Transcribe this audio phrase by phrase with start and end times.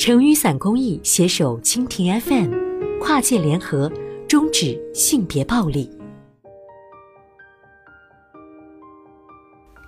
[0.00, 2.50] 成雨伞公益携手蜻蜓 FM，
[3.02, 3.92] 跨界联合，
[4.26, 5.90] 终止性别暴力。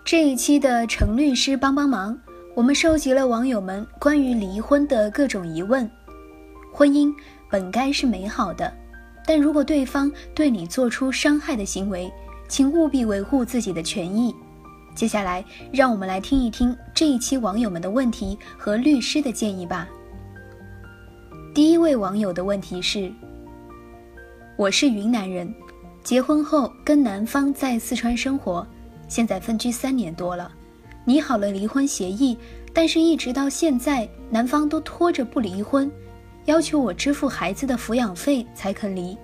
[0.04, 2.14] 这一期的程律师帮帮忙，
[2.54, 5.90] 我们收集了网友们关于离婚的各种疑问。
[6.74, 7.10] 婚姻
[7.50, 8.70] 本该是美好的，
[9.26, 12.12] 但如果对方对你做出伤害的行为，
[12.48, 14.34] 请务必维护自己的权益。
[14.94, 15.42] 接下来，
[15.72, 19.88] 让我们来听一听这一期网友们的问题和律师的建议吧。
[21.54, 23.12] 第一位网友的问题是：
[24.56, 25.54] 我是云南人，
[26.02, 28.66] 结婚后跟男方在四川生活，
[29.06, 30.50] 现在分居三年多了，
[31.04, 32.38] 拟好了离婚协议，
[32.72, 35.92] 但是一直到现在，男方都拖着不离婚，
[36.46, 39.14] 要求我支付孩子的抚养费才肯离。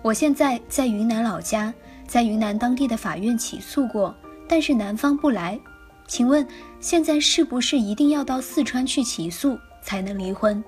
[0.00, 1.74] 我现在在云南老家，
[2.06, 4.14] 在云南当地的法院起诉过，
[4.48, 5.58] 但是男方不来，
[6.06, 6.46] 请问
[6.78, 10.62] 现在是不是一定要到四川去起诉才能离婚？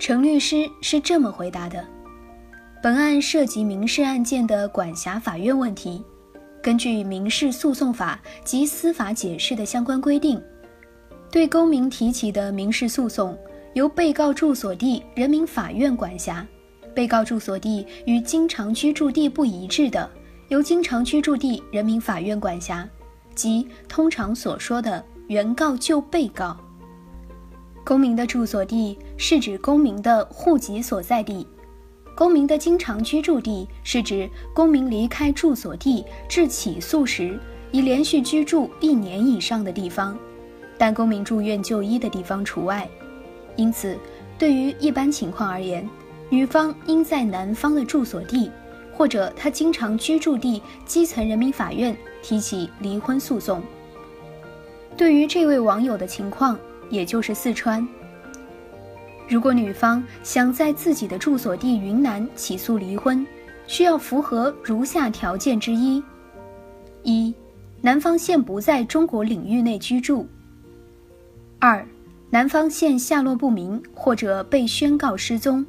[0.00, 1.86] 程律师是这么回答的：
[2.82, 6.02] 本案涉及民事案件的管辖法院问题。
[6.62, 10.42] 根据民事诉讼法及司法解释的相关规定，
[11.30, 13.38] 对公民提起的民事诉讼，
[13.74, 16.46] 由被告住所地人民法院管辖；
[16.94, 20.10] 被告住所地与经常居住地不一致的，
[20.48, 22.88] 由经常居住地人民法院管辖，
[23.34, 26.56] 即通常所说的原告就被告。
[27.90, 31.44] 公民的住所地是指公民的户籍所在地，
[32.14, 37.36] 公民的经常居住地是指公民离开住所地至起诉时
[37.72, 40.16] 已连续居住一年以上的地方，
[40.78, 42.88] 但公民住院就医的地方除外。
[43.56, 43.98] 因此，
[44.38, 45.84] 对于一般情况而言，
[46.28, 48.52] 女方应在男方的住所地
[48.92, 53.60] 或者他经常居住地基层人民法院提起离婚诉讼。
[54.96, 56.56] 对于这位网友的情况。
[56.90, 57.86] 也就是四川。
[59.28, 63.24] 如果女方想在自己的住所地云南起诉离婚，
[63.66, 66.02] 需要符合如下条件之一：
[67.04, 67.32] 一、
[67.80, 70.26] 男方现不在中国领域内居住；
[71.60, 71.86] 二、
[72.28, 75.64] 男方现下落不明或者被宣告失踪；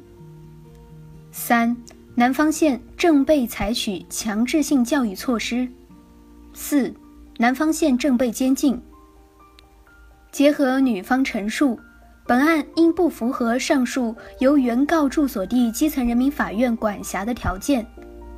[1.30, 1.76] 三、
[2.16, 5.68] 男方现正被采取强制性教育措施；
[6.52, 6.92] 四、
[7.38, 8.76] 男方现正被监禁。
[10.32, 11.78] 结合女方陈述，
[12.26, 17.86] 本案因不符合上述由原告住所地基层人民法院管辖的条件，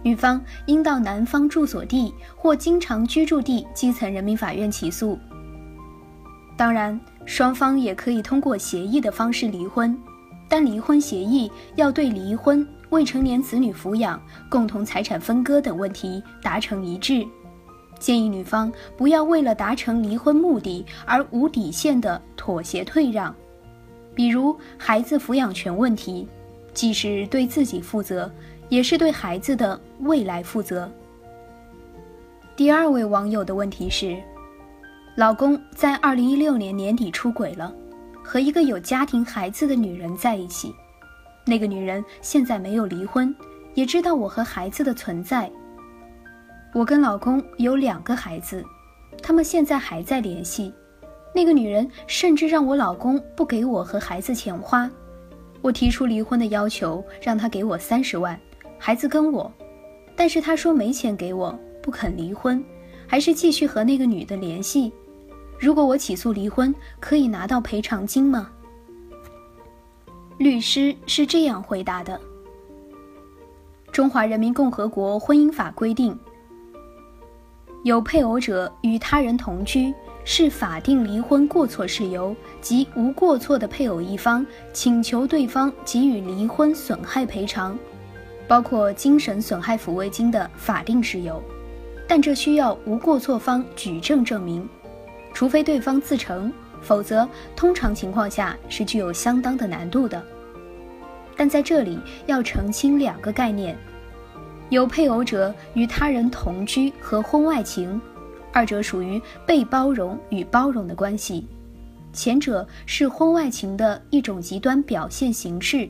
[0.02, 5.16] 女方应到男方住所地或经常居住地基层人民法院起诉。
[6.56, 9.96] 当然，双方也可以通过协议的方式离婚，
[10.48, 17.24] 但离婚协议要对离婚、未成年子女抚养、共同财产分割等问题达成一致。
[17.98, 23.34] 建议女方不要为了达成离婚目的而无底线的妥协退让，
[24.14, 26.28] 比如孩子抚养权问题，
[26.72, 28.30] 既是对自己负责，
[28.68, 30.90] 也是对孩子的未来负责。
[32.56, 34.16] 第二位网友的问题是：
[35.16, 37.72] 老公在二零一六年年底出轨了，
[38.22, 40.74] 和一个有家庭孩子的女人在一起，
[41.46, 43.34] 那个女人现在没有离婚，
[43.74, 45.50] 也知道我和孩子的存在。
[46.74, 48.64] 我跟老公有两个孩子，
[49.22, 50.74] 他们现在还在联系。
[51.32, 54.90] 那个女人甚至让我老公不给我和孩子钱花。
[55.62, 58.38] 我提出离婚的要求，让他给我三十万，
[58.76, 59.50] 孩子跟我。
[60.16, 62.62] 但是他说没钱给我，不肯离婚，
[63.06, 64.92] 还是继续和那个女的联系。
[65.60, 68.50] 如果我起诉离婚，可以拿到赔偿金吗？
[70.38, 72.20] 律师是这样回答的：
[73.92, 76.18] 中华人民共和国婚姻法规定。
[77.84, 79.92] 有配偶者与他人同居，
[80.24, 87.78] 是法定离婚过错事由及无过错的配偶一方请求对方给予离婚损害赔偿，
[88.48, 91.42] 包括精神损害抚慰金的法定事由，
[92.08, 94.66] 但这需要无过错方举证证明，
[95.34, 100.24] 除非对方自成，否则通常情况下是具有相当的难度的。
[101.36, 103.76] 但在这里要澄清两个概念。
[104.70, 108.00] 有配偶者与他人同居和婚外情，
[108.52, 111.46] 二者属于被包容与包容的关系，
[112.12, 115.88] 前者是婚外情的一种极端表现形式。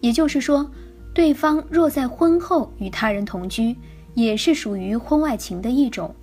[0.00, 0.68] 也就是说，
[1.14, 3.74] 对方若在婚后与他人同居，
[4.14, 6.14] 也是属于婚外情的一种。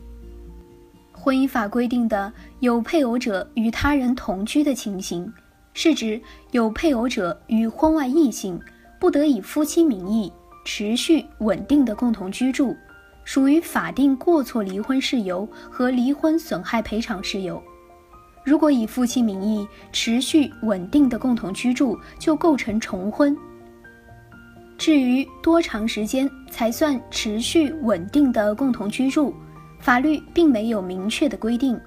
[1.13, 5.31] 婚姻法规定的有配偶者与他人同居的情形，
[5.73, 6.21] 是指
[6.51, 8.59] 有配偶者与婚外异性
[8.99, 10.31] 不得以夫妻名义。
[10.63, 12.75] 持续稳定的共同居住，
[13.23, 17.61] 属于法定过错离婚事由和离婚损害赔偿事由。
[18.43, 23.37] 如果以夫妻名义持续稳定的共同居住，就构成重婚。
[24.77, 29.31] 至于多长时间才算持续稳定的共同居住，
[29.79, 31.79] 法律并没有明确的规定。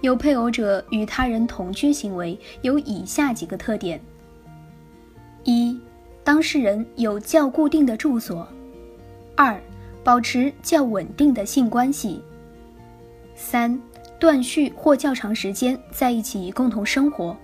[0.00, 4.00] 有配偶者与他人同居行为有以下几个特点：
[5.44, 5.78] 一、
[6.24, 8.46] 当事人有较固定的住所；
[9.36, 9.60] 二、
[10.02, 12.18] 保持较稳定的性关系；
[13.36, 13.78] 三、
[14.18, 17.36] 断续或较长时间在一起共同生活；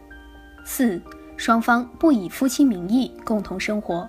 [0.64, 0.98] 四、
[1.36, 4.08] 双方不以夫妻名义共同生活。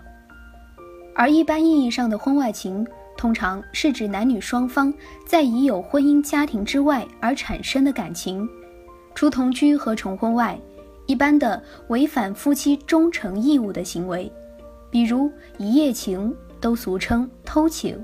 [1.14, 2.88] 而一般意义上的婚外情，
[3.18, 4.92] 通常是指男女双方
[5.28, 8.48] 在已有婚姻家庭之外而产生的感情，
[9.14, 10.58] 除同居和重婚外，
[11.08, 14.32] 一般的违反夫妻忠诚义务的行为，
[14.92, 18.00] 比如一夜情，都俗称偷情。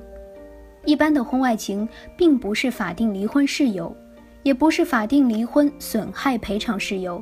[0.86, 1.88] 一般的婚外情
[2.18, 3.96] 并不是法定离婚事由，
[4.42, 7.22] 也不是法定离婚损害赔偿事由。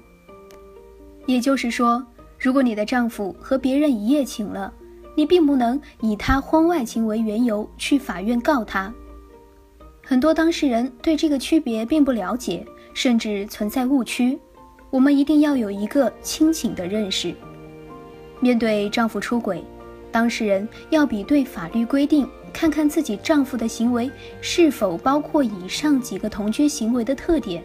[1.26, 2.06] 也就是说，
[2.38, 4.72] 如果你的丈夫和别人一夜情了，
[5.16, 8.94] 你并不能以他婚外情为缘由去法院告他。
[10.04, 12.64] 很多当事人对这个区别并不了解，
[12.94, 14.38] 甚至存在误区。
[14.92, 17.34] 我们一定要有一个清醒的认识。
[18.40, 19.64] 面对丈夫出轨，
[20.12, 24.10] 当事人要比对法律规定，看看自己丈夫的行为
[24.42, 27.64] 是否包括以上几个同居行为的特点。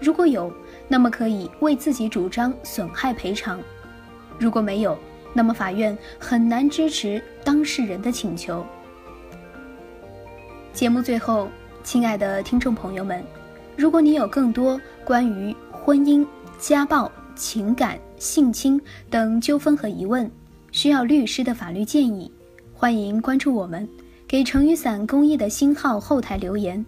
[0.00, 0.52] 如果有，
[0.88, 3.58] 那么可以为自己主张损害赔偿；
[4.38, 4.98] 如果没有，
[5.32, 8.64] 那么法院很难支持当事人的请求。
[10.72, 11.48] 节目最后，
[11.82, 13.22] 亲爱的听众朋友们，
[13.76, 16.26] 如果你有更多关于婚姻、
[16.58, 17.10] 家暴、
[17.40, 18.78] 情感、性侵
[19.08, 20.30] 等纠纷和疑问，
[20.72, 22.30] 需要律师的法律建议，
[22.74, 23.88] 欢迎关注我们，
[24.28, 26.84] 给成雨伞公益的新号后台留言。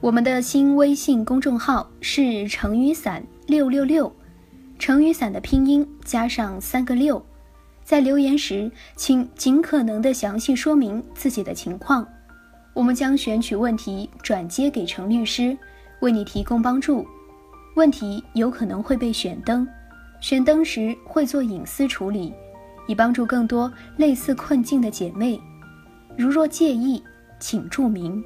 [0.00, 4.10] 我们的新微信公众号是成雨伞六六六，
[4.78, 7.22] 成雨伞的拼音加上三个六。
[7.84, 12.08] 在留言时，请尽可能的详细说明自己的情况，
[12.72, 15.54] 我们将选取问题转接给程律师，
[16.00, 17.06] 为你提供帮助。
[17.74, 19.66] 问题有可能会被选登，
[20.20, 22.32] 选登时会做隐私处理，
[22.86, 25.40] 以帮助更多类似困境的姐妹。
[26.16, 27.02] 如若介意，
[27.38, 28.22] 请注明。